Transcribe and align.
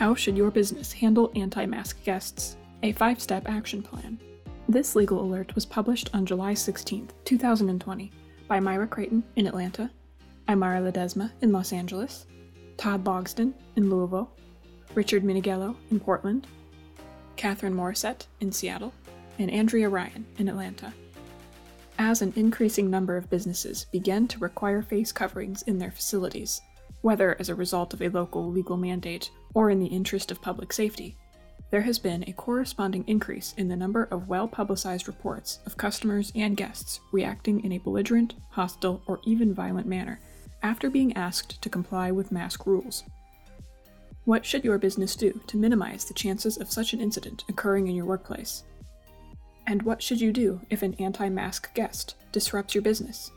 How 0.00 0.14
should 0.14 0.34
your 0.34 0.50
business 0.50 0.94
handle 0.94 1.30
anti 1.34 1.66
mask 1.66 2.02
guests? 2.04 2.56
A 2.82 2.92
five 2.92 3.20
step 3.20 3.46
action 3.46 3.82
plan. 3.82 4.18
This 4.66 4.96
legal 4.96 5.20
alert 5.20 5.54
was 5.54 5.66
published 5.66 6.08
on 6.14 6.24
July 6.24 6.54
16, 6.54 7.10
2020, 7.26 8.10
by 8.48 8.60
Myra 8.60 8.86
Creighton 8.86 9.22
in 9.36 9.46
Atlanta, 9.46 9.90
Imara 10.48 10.90
Ledesma 10.90 11.30
in 11.42 11.52
Los 11.52 11.74
Angeles, 11.74 12.24
Todd 12.78 13.04
Logsdon 13.04 13.52
in 13.76 13.90
Louisville, 13.90 14.30
Richard 14.94 15.22
Meneghello 15.22 15.76
in 15.90 16.00
Portland, 16.00 16.46
Catherine 17.36 17.74
Morisset 17.74 18.24
in 18.40 18.50
Seattle, 18.50 18.94
and 19.38 19.50
Andrea 19.50 19.90
Ryan 19.90 20.24
in 20.38 20.48
Atlanta. 20.48 20.94
As 21.98 22.22
an 22.22 22.32
increasing 22.36 22.88
number 22.88 23.18
of 23.18 23.28
businesses 23.28 23.84
began 23.92 24.26
to 24.28 24.38
require 24.38 24.80
face 24.80 25.12
coverings 25.12 25.60
in 25.60 25.76
their 25.76 25.90
facilities, 25.90 26.58
whether 27.02 27.36
as 27.38 27.50
a 27.50 27.54
result 27.54 27.92
of 27.92 28.00
a 28.00 28.08
local 28.08 28.50
legal 28.50 28.78
mandate 28.78 29.30
or 29.54 29.70
in 29.70 29.80
the 29.80 29.86
interest 29.86 30.30
of 30.30 30.42
public 30.42 30.72
safety, 30.72 31.16
there 31.70 31.82
has 31.82 31.98
been 31.98 32.24
a 32.26 32.32
corresponding 32.32 33.04
increase 33.06 33.54
in 33.56 33.68
the 33.68 33.76
number 33.76 34.08
of 34.10 34.28
well 34.28 34.48
publicized 34.48 35.06
reports 35.06 35.60
of 35.66 35.76
customers 35.76 36.32
and 36.34 36.56
guests 36.56 37.00
reacting 37.12 37.64
in 37.64 37.72
a 37.72 37.78
belligerent, 37.78 38.34
hostile, 38.50 39.02
or 39.06 39.20
even 39.24 39.54
violent 39.54 39.86
manner 39.86 40.20
after 40.62 40.90
being 40.90 41.16
asked 41.16 41.62
to 41.62 41.68
comply 41.68 42.10
with 42.10 42.32
mask 42.32 42.66
rules. 42.66 43.04
What 44.24 44.44
should 44.44 44.64
your 44.64 44.78
business 44.78 45.16
do 45.16 45.40
to 45.46 45.56
minimize 45.56 46.04
the 46.04 46.14
chances 46.14 46.58
of 46.58 46.70
such 46.70 46.92
an 46.92 47.00
incident 47.00 47.44
occurring 47.48 47.86
in 47.86 47.94
your 47.94 48.04
workplace? 48.04 48.64
And 49.66 49.82
what 49.82 50.02
should 50.02 50.20
you 50.20 50.32
do 50.32 50.60
if 50.70 50.82
an 50.82 50.94
anti 50.98 51.28
mask 51.28 51.72
guest 51.74 52.16
disrupts 52.32 52.74
your 52.74 52.82
business? 52.82 53.30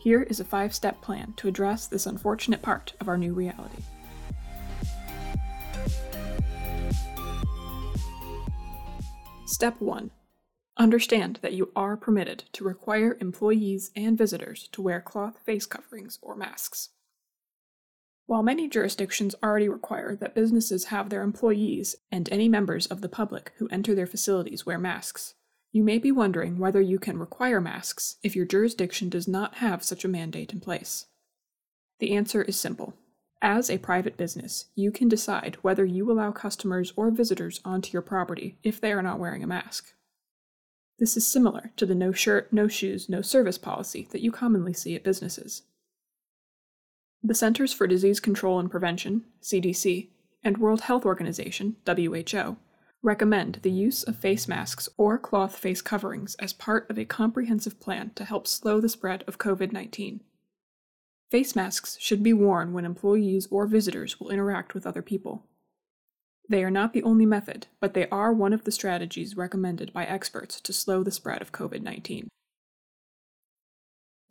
Here 0.00 0.22
is 0.22 0.40
a 0.40 0.44
five 0.44 0.74
step 0.74 1.00
plan 1.00 1.34
to 1.36 1.48
address 1.48 1.86
this 1.86 2.06
unfortunate 2.06 2.62
part 2.62 2.94
of 3.00 3.08
our 3.08 3.16
new 3.16 3.32
reality. 3.32 3.82
Step 9.52 9.80
1 9.80 10.12
Understand 10.76 11.40
that 11.42 11.54
you 11.54 11.72
are 11.74 11.96
permitted 11.96 12.44
to 12.52 12.62
require 12.62 13.18
employees 13.20 13.90
and 13.96 14.16
visitors 14.16 14.68
to 14.70 14.80
wear 14.80 15.00
cloth 15.00 15.40
face 15.44 15.66
coverings 15.66 16.20
or 16.22 16.36
masks. 16.36 16.90
While 18.26 18.44
many 18.44 18.68
jurisdictions 18.68 19.34
already 19.42 19.68
require 19.68 20.14
that 20.14 20.36
businesses 20.36 20.84
have 20.84 21.10
their 21.10 21.22
employees 21.22 21.96
and 22.12 22.28
any 22.30 22.48
members 22.48 22.86
of 22.86 23.00
the 23.00 23.08
public 23.08 23.50
who 23.56 23.66
enter 23.70 23.92
their 23.92 24.06
facilities 24.06 24.64
wear 24.64 24.78
masks, 24.78 25.34
you 25.72 25.82
may 25.82 25.98
be 25.98 26.12
wondering 26.12 26.58
whether 26.58 26.80
you 26.80 27.00
can 27.00 27.18
require 27.18 27.60
masks 27.60 28.18
if 28.22 28.36
your 28.36 28.46
jurisdiction 28.46 29.08
does 29.08 29.26
not 29.26 29.56
have 29.56 29.82
such 29.82 30.04
a 30.04 30.08
mandate 30.08 30.52
in 30.52 30.60
place. 30.60 31.06
The 31.98 32.12
answer 32.12 32.42
is 32.42 32.54
simple. 32.54 32.94
As 33.42 33.70
a 33.70 33.78
private 33.78 34.18
business, 34.18 34.66
you 34.74 34.92
can 34.92 35.08
decide 35.08 35.56
whether 35.62 35.84
you 35.84 36.10
allow 36.10 36.30
customers 36.30 36.92
or 36.94 37.10
visitors 37.10 37.60
onto 37.64 37.90
your 37.92 38.02
property 38.02 38.58
if 38.62 38.80
they 38.80 38.92
are 38.92 39.02
not 39.02 39.18
wearing 39.18 39.42
a 39.42 39.46
mask. 39.46 39.94
This 40.98 41.16
is 41.16 41.26
similar 41.26 41.72
to 41.76 41.86
the 41.86 41.94
no 41.94 42.12
shirt, 42.12 42.52
no 42.52 42.68
shoes, 42.68 43.08
no 43.08 43.22
service 43.22 43.56
policy 43.56 44.06
that 44.12 44.20
you 44.20 44.30
commonly 44.30 44.74
see 44.74 44.94
at 44.94 45.02
businesses. 45.02 45.62
The 47.22 47.34
Centers 47.34 47.72
for 47.72 47.86
Disease 47.86 48.20
Control 48.20 48.60
and 48.60 48.70
Prevention, 48.70 49.24
CDC, 49.42 50.08
and 50.44 50.58
World 50.58 50.82
Health 50.82 51.06
Organization, 51.06 51.76
WHO, 51.86 52.56
recommend 53.02 53.60
the 53.62 53.70
use 53.70 54.02
of 54.02 54.18
face 54.18 54.48
masks 54.48 54.90
or 54.98 55.18
cloth 55.18 55.56
face 55.56 55.80
coverings 55.80 56.34
as 56.34 56.52
part 56.52 56.90
of 56.90 56.98
a 56.98 57.06
comprehensive 57.06 57.80
plan 57.80 58.10
to 58.16 58.24
help 58.24 58.46
slow 58.46 58.82
the 58.82 58.88
spread 58.90 59.24
of 59.26 59.38
COVID 59.38 59.72
19. 59.72 60.20
Face 61.30 61.54
masks 61.54 61.96
should 62.00 62.24
be 62.24 62.32
worn 62.32 62.72
when 62.72 62.84
employees 62.84 63.46
or 63.50 63.66
visitors 63.66 64.18
will 64.18 64.30
interact 64.30 64.74
with 64.74 64.86
other 64.86 65.02
people. 65.02 65.46
They 66.48 66.64
are 66.64 66.70
not 66.70 66.92
the 66.92 67.04
only 67.04 67.24
method, 67.24 67.68
but 67.78 67.94
they 67.94 68.08
are 68.08 68.32
one 68.32 68.52
of 68.52 68.64
the 68.64 68.72
strategies 68.72 69.36
recommended 69.36 69.92
by 69.92 70.04
experts 70.04 70.60
to 70.60 70.72
slow 70.72 71.04
the 71.04 71.12
spread 71.12 71.40
of 71.40 71.52
COVID 71.52 71.82
19. 71.82 72.28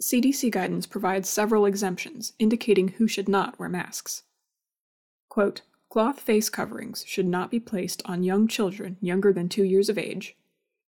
CDC 0.01 0.51
guidance 0.51 0.85
provides 0.85 1.29
several 1.29 1.65
exemptions 1.65 2.33
indicating 2.37 2.89
who 2.89 3.07
should 3.07 3.29
not 3.29 3.57
wear 3.57 3.69
masks. 3.69 4.23
Quote, 5.29 5.61
Cloth 5.89 6.19
face 6.19 6.49
coverings 6.49 7.05
should 7.07 7.25
not 7.25 7.49
be 7.49 7.59
placed 7.59 8.01
on 8.05 8.23
young 8.23 8.47
children 8.47 8.97
younger 8.99 9.31
than 9.31 9.47
two 9.47 9.63
years 9.63 9.87
of 9.87 9.97
age, 9.97 10.35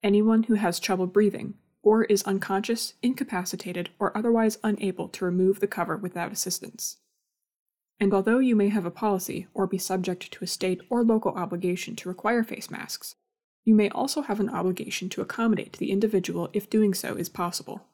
anyone 0.04 0.44
who 0.44 0.56
has 0.56 0.80
trouble 0.80 1.08
breathing, 1.08 1.54
or 1.82 2.04
is 2.06 2.24
unconscious, 2.24 2.94
incapacitated, 3.02 3.90
or 4.00 4.16
otherwise 4.18 4.58
unable 4.64 5.08
to 5.10 5.26
remove 5.26 5.60
the 5.60 5.68
cover 5.68 5.98
without 5.98 6.32
assistance. 6.32 6.98
And 8.00 8.14
although 8.14 8.40
you 8.40 8.56
may 8.56 8.70
have 8.70 8.86
a 8.86 8.92
policy 8.92 9.48
or 9.54 9.68
be 9.68 9.78
subject 9.78 10.32
to 10.32 10.44
a 10.44 10.48
state 10.48 10.82
or 10.90 11.04
local 11.04 11.34
obligation 11.34 11.96
to 11.98 12.10
require 12.10 12.44
face 12.44 12.70
masks, 12.72 13.16
you 13.66 13.76
may 13.76 13.90
also 13.90 14.22
have 14.22 14.40
an 14.40 14.50
obligation 14.50 15.10
to 15.10 15.22
accommodate 15.22 15.78
the 15.78 15.92
individual 15.92 16.50
if 16.54 16.70
doing 16.70 16.94
so 16.94 17.16
is 17.16 17.30
possible. 17.30 17.86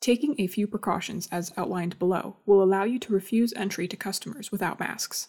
Taking 0.00 0.36
a 0.38 0.46
few 0.46 0.66
precautions 0.66 1.28
as 1.32 1.52
outlined 1.56 1.98
below 1.98 2.36
will 2.46 2.62
allow 2.62 2.84
you 2.84 2.98
to 3.00 3.12
refuse 3.12 3.52
entry 3.54 3.88
to 3.88 3.96
customers 3.96 4.52
without 4.52 4.78
masks. 4.78 5.28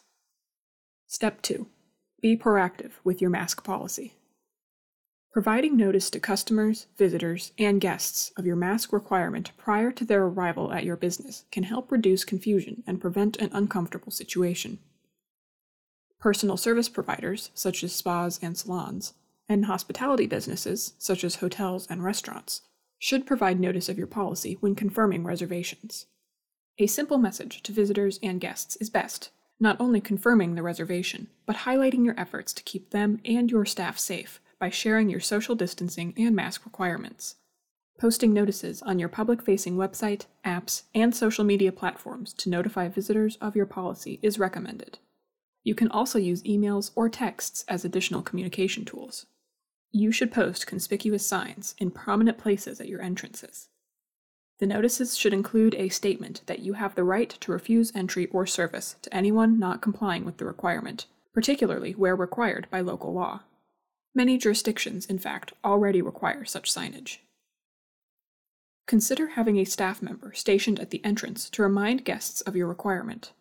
Step 1.07 1.41
2 1.41 1.67
Be 2.21 2.37
proactive 2.37 2.91
with 3.03 3.21
your 3.21 3.29
mask 3.29 3.63
policy. 3.63 4.13
Providing 5.31 5.77
notice 5.77 6.09
to 6.09 6.19
customers, 6.19 6.87
visitors, 6.97 7.51
and 7.59 7.81
guests 7.81 8.31
of 8.37 8.45
your 8.45 8.55
mask 8.55 8.91
requirement 8.91 9.51
prior 9.57 9.91
to 9.91 10.05
their 10.05 10.23
arrival 10.23 10.73
at 10.73 10.83
your 10.83 10.95
business 10.95 11.45
can 11.51 11.63
help 11.63 11.91
reduce 11.91 12.25
confusion 12.25 12.81
and 12.87 13.01
prevent 13.01 13.37
an 13.37 13.49
uncomfortable 13.53 14.11
situation. 14.11 14.79
Personal 16.19 16.57
service 16.57 16.89
providers, 16.89 17.51
such 17.53 17.83
as 17.83 17.93
spas 17.93 18.39
and 18.41 18.57
salons, 18.57 19.13
and 19.47 19.65
hospitality 19.65 20.25
businesses, 20.25 20.93
such 20.97 21.23
as 21.23 21.35
hotels 21.35 21.85
and 21.87 22.03
restaurants, 22.03 22.61
should 22.97 23.27
provide 23.27 23.59
notice 23.59 23.89
of 23.89 23.97
your 23.97 24.07
policy 24.07 24.57
when 24.59 24.75
confirming 24.75 25.23
reservations. 25.23 26.07
A 26.79 26.87
simple 26.87 27.17
message 27.17 27.61
to 27.63 27.71
visitors 27.71 28.19
and 28.23 28.41
guests 28.41 28.75
is 28.77 28.89
best 28.89 29.29
not 29.59 29.79
only 29.79 29.99
confirming 29.99 30.55
the 30.55 30.63
reservation, 30.63 31.27
but 31.45 31.57
highlighting 31.57 32.05
your 32.05 32.19
efforts 32.19 32.53
to 32.53 32.63
keep 32.63 32.91
them 32.91 33.19
and 33.25 33.49
your 33.49 33.65
staff 33.65 33.97
safe 33.97 34.39
by 34.59 34.69
sharing 34.69 35.09
your 35.09 35.19
social 35.19 35.55
distancing 35.55 36.13
and 36.17 36.35
mask 36.35 36.65
requirements. 36.65 37.35
Posting 37.99 38.33
notices 38.33 38.81
on 38.83 38.99
your 38.99 39.09
public 39.09 39.41
facing 39.41 39.75
website, 39.75 40.25
apps, 40.45 40.83
and 40.93 41.15
social 41.15 41.43
media 41.43 41.71
platforms 41.71 42.31
to 42.33 42.49
notify 42.49 42.87
visitors 42.87 43.37
of 43.41 43.55
your 43.55 43.65
policy 43.65 44.19
is 44.21 44.37
recommended. 44.37 44.99
You 45.63 45.73
can 45.73 45.89
also 45.89 46.19
use 46.19 46.43
emails 46.43 46.91
or 46.95 47.09
texts 47.09 47.65
as 47.67 47.83
additional 47.83 48.21
communication 48.21 48.85
tools. 48.85 49.25
You 49.91 50.11
should 50.11 50.31
post 50.31 50.67
conspicuous 50.67 51.25
signs 51.25 51.73
in 51.79 51.91
prominent 51.91 52.37
places 52.37 52.79
at 52.79 52.87
your 52.87 53.01
entrances. 53.01 53.69
The 54.59 54.65
notices 54.65 55.17
should 55.17 55.33
include 55.33 55.75
a 55.75 55.89
statement 55.89 56.41
that 56.45 56.59
you 56.59 56.73
have 56.73 56.95
the 56.95 57.03
right 57.03 57.29
to 57.29 57.51
refuse 57.51 57.91
entry 57.95 58.27
or 58.27 58.45
service 58.45 58.95
to 59.01 59.13
anyone 59.13 59.59
not 59.59 59.81
complying 59.81 60.25
with 60.25 60.37
the 60.37 60.45
requirement, 60.45 61.05
particularly 61.33 61.93
where 61.93 62.15
required 62.15 62.67
by 62.71 62.81
local 62.81 63.13
law. 63.13 63.41
Many 64.17 64.39
jurisdictions, 64.39 65.05
in 65.05 65.19
fact, 65.19 65.53
already 65.63 66.01
require 66.01 66.43
such 66.43 66.73
signage. 66.73 67.17
Consider 68.87 69.27
having 69.27 69.59
a 69.59 69.63
staff 69.63 70.01
member 70.01 70.33
stationed 70.33 70.79
at 70.79 70.89
the 70.89 71.05
entrance 71.05 71.51
to 71.51 71.61
remind 71.61 72.03
guests 72.03 72.41
of 72.41 72.55
your 72.55 72.65
requirement. 72.65 73.31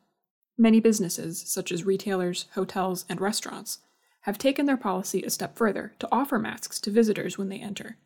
Many 0.59 0.81
businesses, 0.81 1.43
such 1.47 1.73
as 1.73 1.85
retailers, 1.85 2.45
hotels, 2.53 3.07
and 3.09 3.23
restaurants, 3.23 3.79
have 4.25 4.37
taken 4.37 4.67
their 4.67 4.77
policy 4.77 5.23
a 5.23 5.31
step 5.31 5.57
further 5.57 5.95
to 5.99 6.09
offer 6.13 6.39
masks 6.39 6.79
to 6.81 6.91
visitors 6.91 7.39
when 7.39 7.49
they 7.49 7.59
enter. 7.59 7.97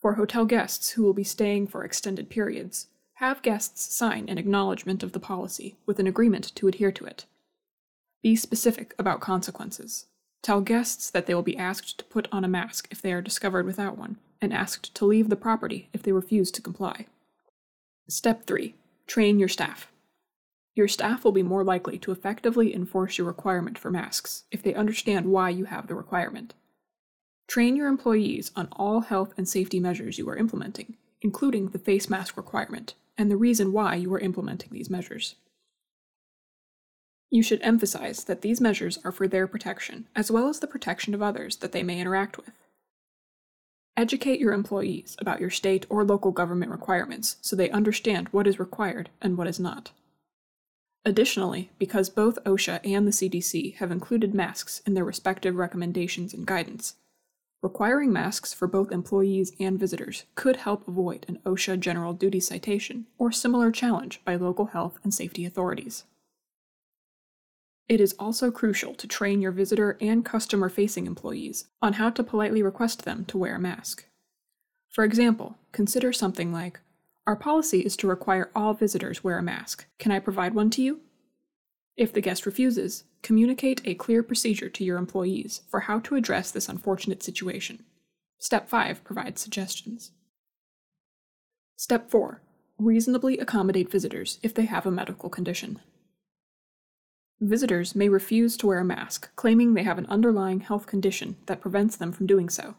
For 0.00 0.14
hotel 0.14 0.46
guests 0.46 0.90
who 0.90 1.04
will 1.04 1.14
be 1.14 1.22
staying 1.22 1.68
for 1.68 1.84
extended 1.84 2.28
periods, 2.28 2.88
have 3.18 3.40
guests 3.40 3.94
sign 3.94 4.28
an 4.28 4.36
acknowledgement 4.36 5.04
of 5.04 5.12
the 5.12 5.20
policy 5.20 5.76
with 5.86 6.00
an 6.00 6.08
agreement 6.08 6.52
to 6.56 6.66
adhere 6.66 6.90
to 6.90 7.04
it. 7.04 7.26
Be 8.20 8.34
specific 8.34 8.96
about 8.98 9.20
consequences. 9.20 10.06
Tell 10.42 10.60
guests 10.60 11.10
that 11.10 11.26
they 11.26 11.34
will 11.34 11.42
be 11.42 11.56
asked 11.56 11.98
to 11.98 12.04
put 12.04 12.28
on 12.32 12.44
a 12.44 12.48
mask 12.48 12.88
if 12.90 13.02
they 13.02 13.12
are 13.12 13.22
discovered 13.22 13.66
without 13.66 13.98
one, 13.98 14.16
and 14.40 14.52
asked 14.52 14.94
to 14.94 15.04
leave 15.04 15.28
the 15.28 15.36
property 15.36 15.88
if 15.92 16.02
they 16.02 16.12
refuse 16.12 16.50
to 16.52 16.62
comply. 16.62 17.06
Step 18.08 18.46
3 18.46 18.74
Train 19.06 19.38
your 19.38 19.48
staff. 19.48 19.90
Your 20.74 20.88
staff 20.88 21.24
will 21.24 21.32
be 21.32 21.42
more 21.42 21.64
likely 21.64 21.98
to 21.98 22.12
effectively 22.12 22.74
enforce 22.74 23.18
your 23.18 23.26
requirement 23.26 23.76
for 23.76 23.90
masks 23.90 24.44
if 24.52 24.62
they 24.62 24.74
understand 24.74 25.26
why 25.26 25.50
you 25.50 25.64
have 25.64 25.88
the 25.88 25.94
requirement. 25.94 26.54
Train 27.48 27.74
your 27.74 27.88
employees 27.88 28.52
on 28.54 28.68
all 28.72 29.00
health 29.00 29.34
and 29.36 29.48
safety 29.48 29.80
measures 29.80 30.18
you 30.18 30.28
are 30.28 30.36
implementing, 30.36 30.96
including 31.20 31.70
the 31.70 31.78
face 31.78 32.08
mask 32.08 32.36
requirement, 32.36 32.94
and 33.16 33.30
the 33.30 33.36
reason 33.36 33.72
why 33.72 33.96
you 33.96 34.12
are 34.14 34.20
implementing 34.20 34.68
these 34.70 34.88
measures. 34.88 35.34
You 37.30 37.42
should 37.42 37.60
emphasize 37.62 38.24
that 38.24 38.40
these 38.40 38.60
measures 38.60 38.98
are 39.04 39.12
for 39.12 39.28
their 39.28 39.46
protection, 39.46 40.06
as 40.16 40.30
well 40.30 40.48
as 40.48 40.60
the 40.60 40.66
protection 40.66 41.14
of 41.14 41.22
others 41.22 41.56
that 41.56 41.72
they 41.72 41.82
may 41.82 42.00
interact 42.00 42.38
with. 42.38 42.52
Educate 43.98 44.40
your 44.40 44.52
employees 44.52 45.16
about 45.20 45.40
your 45.40 45.50
state 45.50 45.84
or 45.90 46.04
local 46.04 46.30
government 46.30 46.70
requirements 46.70 47.36
so 47.40 47.54
they 47.56 47.68
understand 47.70 48.28
what 48.28 48.46
is 48.46 48.58
required 48.58 49.10
and 49.20 49.36
what 49.36 49.48
is 49.48 49.58
not. 49.58 49.90
Additionally, 51.04 51.70
because 51.78 52.08
both 52.08 52.42
OSHA 52.44 52.80
and 52.84 53.06
the 53.06 53.12
CDC 53.12 53.74
have 53.76 53.90
included 53.90 54.34
masks 54.34 54.82
in 54.86 54.94
their 54.94 55.04
respective 55.04 55.56
recommendations 55.56 56.32
and 56.32 56.46
guidance, 56.46 56.94
requiring 57.62 58.12
masks 58.12 58.54
for 58.54 58.68
both 58.68 58.92
employees 58.92 59.52
and 59.58 59.78
visitors 59.78 60.24
could 60.34 60.56
help 60.56 60.86
avoid 60.86 61.26
an 61.28 61.40
OSHA 61.44 61.80
general 61.80 62.12
duty 62.12 62.40
citation 62.40 63.06
or 63.18 63.32
similar 63.32 63.72
challenge 63.72 64.20
by 64.24 64.36
local 64.36 64.66
health 64.66 64.98
and 65.02 65.12
safety 65.12 65.44
authorities. 65.44 66.04
It 67.88 68.02
is 68.02 68.14
also 68.18 68.50
crucial 68.50 68.94
to 68.94 69.06
train 69.06 69.40
your 69.40 69.52
visitor 69.52 69.96
and 70.00 70.22
customer 70.22 70.68
facing 70.68 71.06
employees 71.06 71.68
on 71.80 71.94
how 71.94 72.10
to 72.10 72.22
politely 72.22 72.62
request 72.62 73.04
them 73.04 73.24
to 73.26 73.38
wear 73.38 73.56
a 73.56 73.58
mask. 73.58 74.04
For 74.90 75.04
example, 75.04 75.56
consider 75.72 76.12
something 76.12 76.52
like 76.52 76.80
Our 77.26 77.36
policy 77.36 77.80
is 77.80 77.96
to 77.98 78.06
require 78.06 78.50
all 78.54 78.74
visitors 78.74 79.24
wear 79.24 79.38
a 79.38 79.42
mask. 79.42 79.86
Can 79.98 80.12
I 80.12 80.18
provide 80.18 80.54
one 80.54 80.70
to 80.70 80.82
you? 80.82 81.00
If 81.96 82.12
the 82.12 82.20
guest 82.20 82.46
refuses, 82.46 83.04
communicate 83.22 83.80
a 83.84 83.94
clear 83.94 84.22
procedure 84.22 84.68
to 84.68 84.84
your 84.84 84.98
employees 84.98 85.62
for 85.68 85.80
how 85.80 85.98
to 86.00 86.14
address 86.14 86.50
this 86.50 86.68
unfortunate 86.68 87.22
situation. 87.22 87.84
Step 88.38 88.68
5 88.68 89.02
provides 89.02 89.40
suggestions. 89.40 90.12
Step 91.76 92.10
4 92.10 92.40
Reasonably 92.78 93.38
accommodate 93.38 93.90
visitors 93.90 94.38
if 94.42 94.54
they 94.54 94.66
have 94.66 94.86
a 94.86 94.90
medical 94.90 95.28
condition. 95.28 95.80
Visitors 97.40 97.94
may 97.94 98.08
refuse 98.08 98.56
to 98.56 98.66
wear 98.66 98.80
a 98.80 98.84
mask, 98.84 99.28
claiming 99.36 99.74
they 99.74 99.84
have 99.84 99.98
an 99.98 100.06
underlying 100.06 100.60
health 100.60 100.86
condition 100.86 101.36
that 101.46 101.60
prevents 101.60 101.94
them 101.94 102.10
from 102.10 102.26
doing 102.26 102.48
so. 102.48 102.74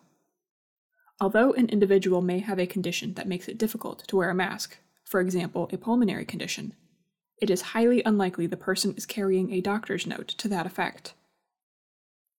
Although 1.22 1.54
an 1.54 1.70
individual 1.70 2.22
may 2.22 2.40
have 2.40 2.60
a 2.60 2.68
condition 2.68 3.14
that 3.14 3.28
makes 3.28 3.48
it 3.48 3.58
difficult 3.58 4.06
to 4.08 4.18
wear 4.18 4.30
a 4.30 4.36
mask, 4.36 4.78
for 5.06 5.22
example, 5.22 5.70
a 5.72 5.78
pulmonary 5.78 6.26
condition, 6.26 6.74
it 7.42 7.50
is 7.50 7.62
highly 7.62 8.04
unlikely 8.04 8.48
the 8.48 8.58
person 8.58 8.94
is 8.96 9.06
carrying 9.06 9.54
a 9.54 9.62
doctor's 9.62 10.06
note 10.06 10.28
to 10.28 10.50
that 10.50 10.66
effect. 10.66 11.14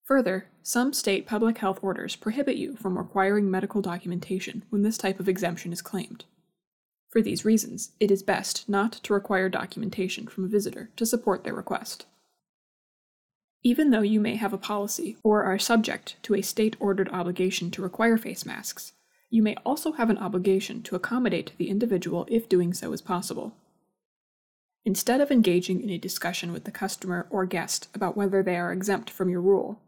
Further, 0.04 0.48
some 0.62 0.92
state 0.92 1.26
public 1.26 1.58
health 1.58 1.78
orders 1.82 2.16
prohibit 2.16 2.56
you 2.56 2.76
from 2.76 2.98
requiring 2.98 3.50
medical 3.50 3.80
documentation 3.80 4.64
when 4.68 4.82
this 4.82 4.98
type 4.98 5.20
of 5.20 5.28
exemption 5.28 5.72
is 5.72 5.80
claimed. 5.80 6.24
For 7.10 7.20
these 7.20 7.44
reasons, 7.44 7.90
it 7.98 8.10
is 8.10 8.22
best 8.22 8.68
not 8.68 8.92
to 8.92 9.12
require 9.12 9.48
documentation 9.48 10.28
from 10.28 10.44
a 10.44 10.48
visitor 10.48 10.90
to 10.94 11.04
support 11.04 11.42
their 11.42 11.54
request. 11.54 12.06
Even 13.62 13.90
though 13.90 14.00
you 14.00 14.20
may 14.20 14.36
have 14.36 14.52
a 14.52 14.58
policy 14.58 15.16
or 15.22 15.42
are 15.42 15.58
subject 15.58 16.16
to 16.22 16.34
a 16.34 16.40
state 16.40 16.76
ordered 16.78 17.10
obligation 17.10 17.70
to 17.72 17.82
require 17.82 18.16
face 18.16 18.46
masks, 18.46 18.92
you 19.28 19.42
may 19.42 19.56
also 19.66 19.92
have 19.92 20.08
an 20.08 20.18
obligation 20.18 20.82
to 20.84 20.94
accommodate 20.94 21.52
the 21.58 21.68
individual 21.68 22.26
if 22.30 22.48
doing 22.48 22.72
so 22.72 22.92
is 22.92 23.02
possible. 23.02 23.54
Instead 24.84 25.20
of 25.20 25.30
engaging 25.30 25.82
in 25.82 25.90
a 25.90 25.98
discussion 25.98 26.52
with 26.52 26.64
the 26.64 26.70
customer 26.70 27.26
or 27.28 27.44
guest 27.44 27.88
about 27.92 28.16
whether 28.16 28.42
they 28.42 28.56
are 28.56 28.72
exempt 28.72 29.10
from 29.10 29.28
your 29.28 29.42
rule, 29.42 29.78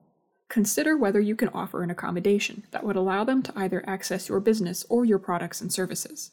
consider 0.49 0.97
whether 0.97 1.21
you 1.21 1.35
can 1.35 1.49
offer 1.49 1.83
an 1.83 1.91
accommodation 1.91 2.65
that 2.73 2.85
would 2.85 2.97
allow 2.97 3.25
them 3.25 3.43
to 3.43 3.53
either 3.57 3.83
access 3.87 4.29
your 4.29 4.41
business 4.41 4.85
or 4.91 5.05
your 5.05 5.19
products 5.19 5.61
and 5.61 5.73
services. 5.73 6.33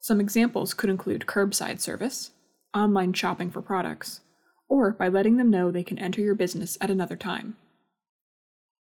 Some 0.00 0.20
examples 0.20 0.74
could 0.74 0.90
include 0.90 1.26
curbside 1.26 1.80
service, 1.80 2.30
online 2.74 3.12
shopping 3.12 3.50
for 3.50 3.60
products, 3.60 4.20
or 4.68 4.92
by 4.92 5.08
letting 5.08 5.36
them 5.36 5.50
know 5.50 5.70
they 5.70 5.82
can 5.82 5.98
enter 5.98 6.20
your 6.20 6.34
business 6.34 6.78
at 6.80 6.90
another 6.90 7.16
time. 7.16 7.56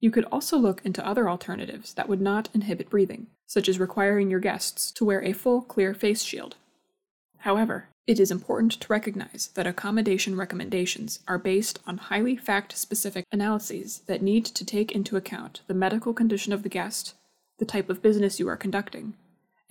You 0.01 0.11
could 0.11 0.25
also 0.27 0.59
look 0.59 0.83
into 0.85 1.07
other 1.07 1.29
alternatives 1.29 1.95
that 1.95 2.09
would 2.09 2.21
not 2.21 2.49
inhibit 2.53 2.91
breathing, 2.91 3.29
such 3.47 3.69
as 3.69 3.79
requiring 3.79 4.31
your 4.31 4.41
guests 4.41 4.91
to 4.93 5.05
wear 5.05 5.23
a 5.23 5.33
full 5.33 5.63
clear 5.63 5.95
face 5.95 6.23
shield. 6.23 6.57
However, 7.39 7.89
it 8.07 8.21
is 8.21 8.31
important 8.31 8.73
to 8.73 8.93
recognize 8.93 9.49
that 9.55 9.67
accommodation 9.67 10.37
recommendations 10.37 11.21
are 11.27 11.39
based 11.39 11.79
on 11.87 11.97
highly 11.97 12.37
fact 12.37 12.77
specific 12.77 13.25
analyses 13.33 14.03
that 14.07 14.21
need 14.21 14.45
to 14.45 14.65
take 14.65 14.93
into 14.93 15.17
account 15.17 15.63
the 15.69 15.75
medical 15.75 16.13
condition 16.13 16.53
of 16.53 16.63
the 16.63 16.69
guest, 16.69 17.15
the 17.59 17.65
type 17.65 17.89
of 17.89 18.03
business 18.03 18.39
you 18.39 18.47
are 18.47 18.59
conducting, 18.59 19.15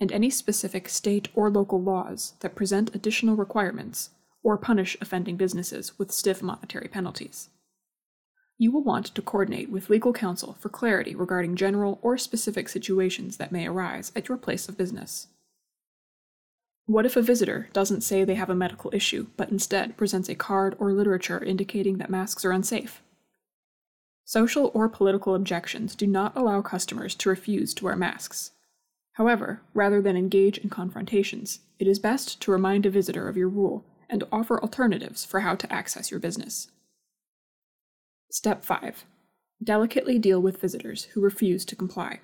and 0.04 0.12
any 0.12 0.28
specific 0.28 0.86
state 0.86 1.28
or 1.34 1.48
local 1.48 1.82
laws 1.82 2.34
that 2.40 2.54
present 2.54 2.94
additional 2.94 3.36
requirements 3.36 4.10
or 4.42 4.58
punish 4.58 4.98
offending 5.00 5.34
businesses 5.34 5.98
with 5.98 6.12
stiff 6.12 6.42
monetary 6.42 6.88
penalties. 6.88 7.48
You 8.58 8.70
will 8.70 8.84
want 8.84 9.06
to 9.06 9.22
coordinate 9.22 9.70
with 9.70 9.88
legal 9.88 10.12
counsel 10.12 10.58
for 10.60 10.68
clarity 10.68 11.14
regarding 11.14 11.56
general 11.56 12.00
or 12.02 12.18
specific 12.18 12.68
situations 12.68 13.38
that 13.38 13.50
may 13.50 13.66
arise 13.66 14.12
at 14.14 14.28
your 14.28 14.36
place 14.36 14.68
of 14.68 14.76
business. 14.76 15.28
What 16.84 17.06
if 17.06 17.16
a 17.16 17.22
visitor 17.22 17.70
doesn't 17.72 18.02
say 18.02 18.24
they 18.24 18.34
have 18.34 18.50
a 18.50 18.54
medical 18.54 18.90
issue, 18.92 19.28
but 19.38 19.48
instead 19.48 19.96
presents 19.96 20.28
a 20.28 20.34
card 20.34 20.76
or 20.78 20.92
literature 20.92 21.42
indicating 21.42 21.96
that 21.96 22.10
masks 22.10 22.44
are 22.44 22.52
unsafe? 22.52 23.00
Social 24.26 24.70
or 24.74 24.90
political 24.90 25.34
objections 25.34 25.96
do 25.96 26.06
not 26.06 26.36
allow 26.36 26.60
customers 26.60 27.14
to 27.14 27.30
refuse 27.30 27.72
to 27.72 27.84
wear 27.84 27.96
masks, 27.96 28.50
However, 29.14 29.62
rather 29.74 30.02
than 30.02 30.16
engage 30.16 30.58
in 30.58 30.70
confrontations, 30.70 31.60
it 31.78 31.86
is 31.86 31.98
best 31.98 32.40
to 32.42 32.50
remind 32.50 32.84
a 32.84 32.90
visitor 32.90 33.28
of 33.28 33.36
your 33.36 33.48
rule 33.48 33.84
and 34.08 34.24
offer 34.30 34.60
alternatives 34.60 35.24
for 35.24 35.40
how 35.40 35.54
to 35.54 35.72
access 35.72 36.10
your 36.10 36.20
business. 36.20 36.68
Step 38.30 38.64
5 38.64 39.04
Delicately 39.62 40.18
deal 40.18 40.42
with 40.42 40.60
visitors 40.60 41.04
who 41.04 41.20
refuse 41.20 41.64
to 41.64 41.76
comply. 41.76 42.20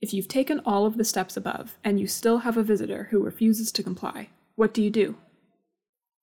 If 0.00 0.14
you've 0.14 0.28
taken 0.28 0.60
all 0.60 0.86
of 0.86 0.96
the 0.96 1.04
steps 1.04 1.36
above 1.36 1.76
and 1.84 2.00
you 2.00 2.06
still 2.06 2.38
have 2.38 2.56
a 2.56 2.62
visitor 2.62 3.08
who 3.10 3.22
refuses 3.22 3.70
to 3.72 3.82
comply, 3.82 4.30
what 4.54 4.72
do 4.72 4.82
you 4.82 4.90
do? 4.90 5.16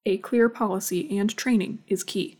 A 0.07 0.17
clear 0.17 0.49
policy 0.49 1.17
and 1.17 1.35
training 1.35 1.83
is 1.87 2.03
key. 2.03 2.39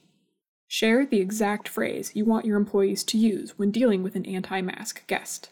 Share 0.68 1.06
the 1.06 1.20
exact 1.20 1.68
phrase 1.68 2.12
you 2.16 2.26
want 2.26 2.46
your 2.46 2.58
employees 2.58 3.04
to 3.06 3.18
use 3.20 3.58
when 3.58 3.70
dealing 3.70 4.02
with 4.02 4.16
an 4.16 4.26
anti 4.26 4.62
mask 4.62 5.06
guest, 5.08 5.50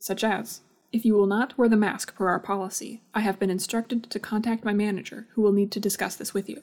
such 0.00 0.24
as, 0.24 0.60
if 0.92 1.04
you 1.04 1.14
will 1.14 1.26
not 1.26 1.56
wear 1.58 1.68
the 1.68 1.76
mask 1.76 2.14
per 2.14 2.28
our 2.28 2.38
policy, 2.38 3.02
I 3.14 3.20
have 3.20 3.38
been 3.38 3.50
instructed 3.50 4.10
to 4.10 4.18
contact 4.18 4.64
my 4.64 4.72
manager, 4.72 5.26
who 5.32 5.42
will 5.42 5.52
need 5.52 5.70
to 5.72 5.80
discuss 5.80 6.16
this 6.16 6.32
with 6.32 6.48
you. 6.48 6.62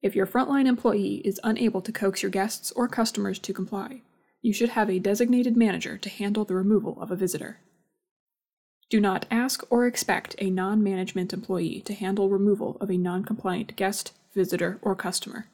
If 0.00 0.14
your 0.14 0.26
frontline 0.26 0.66
employee 0.66 1.22
is 1.24 1.40
unable 1.42 1.80
to 1.82 1.92
coax 1.92 2.22
your 2.22 2.30
guests 2.30 2.70
or 2.72 2.88
customers 2.88 3.38
to 3.40 3.52
comply, 3.52 4.02
you 4.42 4.52
should 4.52 4.70
have 4.70 4.88
a 4.88 5.00
designated 5.00 5.56
manager 5.56 5.98
to 5.98 6.08
handle 6.08 6.44
the 6.44 6.54
removal 6.54 7.00
of 7.00 7.10
a 7.10 7.16
visitor. 7.16 7.58
Do 8.90 9.00
not 9.00 9.26
ask 9.30 9.64
or 9.70 9.86
expect 9.86 10.34
a 10.38 10.50
non 10.50 10.82
management 10.82 11.32
employee 11.32 11.82
to 11.82 11.94
handle 11.94 12.30
removal 12.30 12.78
of 12.80 12.90
a 12.90 12.96
non 12.96 13.24
compliant 13.24 13.76
guest, 13.76 14.12
visitor, 14.34 14.78
or 14.80 14.94
customer. 14.94 15.46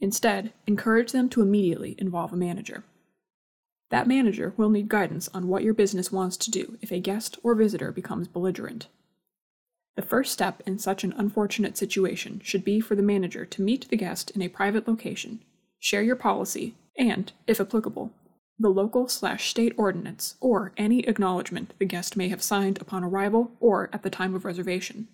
Instead, 0.00 0.52
encourage 0.66 1.12
them 1.12 1.28
to 1.30 1.42
immediately 1.42 1.96
involve 1.98 2.32
a 2.32 2.36
manager. 2.36 2.84
That 3.90 4.08
manager 4.08 4.52
will 4.56 4.70
need 4.70 4.88
guidance 4.88 5.28
on 5.32 5.48
what 5.48 5.62
your 5.62 5.74
business 5.74 6.10
wants 6.10 6.36
to 6.38 6.50
do 6.50 6.76
if 6.82 6.90
a 6.90 6.98
guest 6.98 7.38
or 7.42 7.54
visitor 7.54 7.92
becomes 7.92 8.28
belligerent. 8.28 8.88
The 9.94 10.02
first 10.02 10.32
step 10.32 10.62
in 10.66 10.78
such 10.78 11.04
an 11.04 11.14
unfortunate 11.16 11.76
situation 11.78 12.40
should 12.44 12.64
be 12.64 12.80
for 12.80 12.94
the 12.94 13.02
manager 13.02 13.46
to 13.46 13.62
meet 13.62 13.88
the 13.88 13.96
guest 13.96 14.30
in 14.32 14.42
a 14.42 14.48
private 14.48 14.86
location, 14.86 15.40
share 15.78 16.02
your 16.02 16.16
policy, 16.16 16.74
and, 16.98 17.32
if 17.46 17.60
applicable, 17.60 18.12
the 18.58 18.68
local 18.68 19.08
slash 19.08 19.48
state 19.48 19.74
ordinance 19.76 20.34
or 20.40 20.72
any 20.76 21.00
acknowledgement 21.00 21.74
the 21.78 21.84
guest 21.84 22.16
may 22.16 22.28
have 22.28 22.42
signed 22.42 22.80
upon 22.80 23.04
arrival 23.04 23.52
or 23.60 23.88
at 23.92 24.02
the 24.02 24.10
time 24.10 24.34
of 24.34 24.44
reservation. 24.44 25.08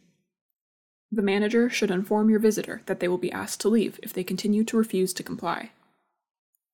The 1.11 1.23
manager 1.23 1.69
should 1.69 1.91
inform 1.91 2.31
your 2.31 2.39
visitor 2.39 2.83
that 2.87 3.01
they 3.01 3.09
will 3.09 3.19
be 3.19 3.33
asked 3.33 3.61
to 3.61 3.69
leave 3.69 4.01
if 4.03 4.13
they 4.13 4.25
continue 4.25 4.65
to 4.65 4.77
refuse 4.77 5.13
to 5.15 5.23
comply. 5.23 5.71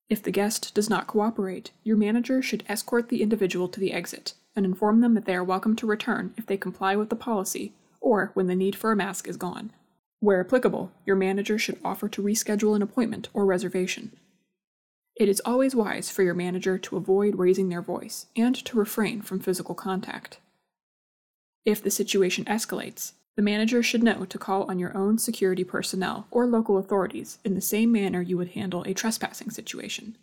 If 0.09 0.23
the 0.23 0.31
guest 0.31 0.73
does 0.73 0.89
not 0.89 1.05
cooperate, 1.05 1.69
your 1.83 1.95
manager 1.95 2.41
should 2.41 2.63
escort 2.67 3.09
the 3.09 3.21
individual 3.21 3.67
to 3.67 3.79
the 3.79 3.93
exit 3.93 4.33
and 4.55 4.65
inform 4.65 5.01
them 5.01 5.13
that 5.13 5.25
they 5.25 5.35
are 5.35 5.43
welcome 5.43 5.75
to 5.75 5.85
return 5.85 6.33
if 6.35 6.47
they 6.47 6.57
comply 6.57 6.95
with 6.95 7.09
the 7.09 7.15
policy 7.15 7.73
or 8.01 8.31
when 8.33 8.47
the 8.47 8.55
need 8.55 8.75
for 8.75 8.91
a 8.91 8.95
mask 8.95 9.27
is 9.27 9.37
gone. 9.37 9.71
Where 10.19 10.41
applicable, 10.41 10.91
your 11.05 11.15
manager 11.15 11.59
should 11.59 11.79
offer 11.85 12.09
to 12.09 12.23
reschedule 12.23 12.75
an 12.75 12.81
appointment 12.81 13.29
or 13.33 13.45
reservation. 13.45 14.11
It 15.15 15.29
is 15.29 15.41
always 15.45 15.75
wise 15.75 16.09
for 16.09 16.23
your 16.23 16.33
manager 16.33 16.79
to 16.79 16.97
avoid 16.97 17.37
raising 17.37 17.69
their 17.69 17.81
voice 17.81 18.25
and 18.35 18.55
to 18.55 18.77
refrain 18.77 19.21
from 19.21 19.39
physical 19.39 19.75
contact. 19.75 20.39
If 21.65 21.83
the 21.83 21.91
situation 21.91 22.45
escalates, 22.45 23.11
the 23.39 23.43
manager 23.43 23.81
should 23.81 24.03
know 24.03 24.25
to 24.25 24.37
call 24.37 24.63
on 24.63 24.79
your 24.79 24.97
own 24.97 25.17
security 25.17 25.63
personnel 25.63 26.27
or 26.29 26.45
local 26.45 26.77
authorities 26.77 27.39
in 27.45 27.55
the 27.55 27.61
same 27.61 27.89
manner 27.89 28.21
you 28.21 28.35
would 28.35 28.49
handle 28.49 28.83
a 28.83 28.93
trespassing 28.93 29.49
situation. 29.49 30.17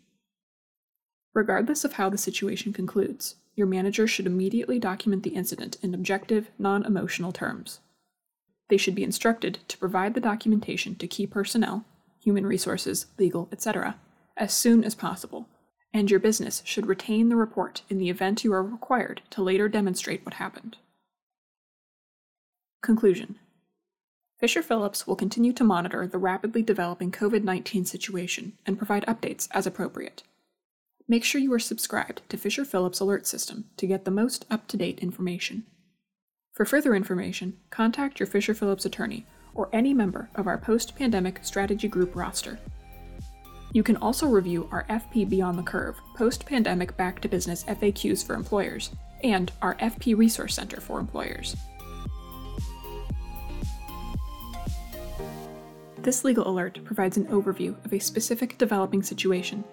Regardless 1.32 1.82
of 1.82 1.94
how 1.94 2.10
the 2.10 2.18
situation 2.18 2.74
concludes, 2.74 3.36
your 3.54 3.68
manager 3.68 4.06
should 4.06 4.26
immediately 4.26 4.78
document 4.78 5.22
the 5.22 5.30
incident 5.30 5.78
in 5.80 5.94
objective, 5.94 6.50
non 6.58 6.84
emotional 6.84 7.32
terms. 7.32 7.80
They 8.68 8.76
should 8.76 8.94
be 8.94 9.02
instructed 9.02 9.60
to 9.68 9.78
provide 9.78 10.12
the 10.12 10.20
documentation 10.20 10.94
to 10.96 11.08
key 11.08 11.26
personnel, 11.26 11.86
human 12.20 12.46
resources, 12.46 13.06
legal, 13.18 13.48
etc., 13.50 13.96
as 14.36 14.52
soon 14.52 14.84
as 14.84 14.94
possible, 14.94 15.48
and 15.90 16.10
your 16.10 16.20
business 16.20 16.60
should 16.66 16.84
retain 16.84 17.30
the 17.30 17.36
report 17.36 17.80
in 17.88 17.96
the 17.96 18.10
event 18.10 18.44
you 18.44 18.52
are 18.52 18.62
required 18.62 19.22
to 19.30 19.42
later 19.42 19.70
demonstrate 19.70 20.22
what 20.26 20.34
happened. 20.34 20.76
Conclusion 22.86 23.34
Fisher 24.38 24.62
Phillips 24.62 25.08
will 25.08 25.16
continue 25.16 25.52
to 25.54 25.64
monitor 25.64 26.06
the 26.06 26.18
rapidly 26.18 26.62
developing 26.62 27.10
COVID 27.10 27.42
19 27.42 27.84
situation 27.84 28.52
and 28.64 28.78
provide 28.78 29.04
updates 29.06 29.48
as 29.50 29.66
appropriate. 29.66 30.22
Make 31.08 31.24
sure 31.24 31.40
you 31.40 31.52
are 31.52 31.58
subscribed 31.58 32.22
to 32.28 32.36
Fisher 32.36 32.64
Phillips 32.64 33.00
Alert 33.00 33.26
System 33.26 33.64
to 33.76 33.88
get 33.88 34.04
the 34.04 34.12
most 34.12 34.46
up 34.52 34.68
to 34.68 34.76
date 34.76 35.00
information. 35.00 35.64
For 36.52 36.64
further 36.64 36.94
information, 36.94 37.56
contact 37.70 38.20
your 38.20 38.28
Fisher 38.28 38.54
Phillips 38.54 38.84
attorney 38.84 39.26
or 39.52 39.68
any 39.72 39.92
member 39.92 40.30
of 40.36 40.46
our 40.46 40.56
post 40.56 40.94
pandemic 40.94 41.40
strategy 41.42 41.88
group 41.88 42.14
roster. 42.14 42.56
You 43.72 43.82
can 43.82 43.96
also 43.96 44.28
review 44.28 44.68
our 44.70 44.84
FP 44.84 45.28
Beyond 45.28 45.58
the 45.58 45.64
Curve 45.64 46.00
post 46.14 46.46
pandemic 46.46 46.96
back 46.96 47.20
to 47.22 47.28
business 47.28 47.64
FAQs 47.64 48.24
for 48.24 48.34
employers 48.34 48.90
and 49.24 49.50
our 49.60 49.74
FP 49.78 50.16
Resource 50.16 50.54
Center 50.54 50.80
for 50.80 51.00
employers. 51.00 51.56
This 56.06 56.22
legal 56.22 56.46
alert 56.46 56.78
provides 56.84 57.16
an 57.16 57.26
overview 57.26 57.84
of 57.84 57.92
a 57.92 57.98
specific 57.98 58.56
developing 58.58 59.02
situation. 59.02 59.64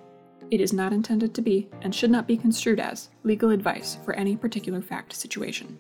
It 0.50 0.62
is 0.62 0.74
not 0.74 0.92
intended 0.92 1.36
to 1.36 1.44
be, 1.44 1.70
and 1.84 1.94
should 1.94 2.10
not 2.10 2.26
be 2.26 2.38
construed 2.38 2.80
as, 2.80 3.10
legal 3.22 3.52
advice 3.52 4.00
for 4.04 4.16
any 4.16 4.36
particular 4.36 4.82
fact 4.82 5.14
situation. 5.14 5.78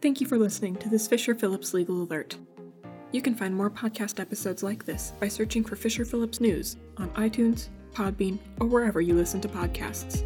Thank 0.00 0.20
you 0.20 0.28
for 0.28 0.38
listening 0.38 0.76
to 0.76 0.88
this 0.88 1.08
Fisher 1.08 1.34
Phillips 1.34 1.74
Legal 1.74 2.04
Alert. 2.04 2.36
You 3.10 3.20
can 3.20 3.34
find 3.34 3.52
more 3.52 3.68
podcast 3.68 4.20
episodes 4.20 4.62
like 4.62 4.84
this 4.84 5.12
by 5.18 5.26
searching 5.26 5.64
for 5.64 5.74
Fisher 5.74 6.04
Phillips 6.04 6.40
News 6.40 6.76
on 6.96 7.10
iTunes, 7.14 7.66
Podbean, 7.92 8.38
or 8.60 8.68
wherever 8.68 9.00
you 9.00 9.14
listen 9.14 9.40
to 9.40 9.48
podcasts. 9.48 10.24